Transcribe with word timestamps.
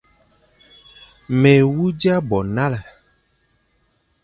Mé 1.41 1.53
wu 1.73 1.85
dia 1.99 2.15
bo 2.27 2.37
nale, 2.55 2.79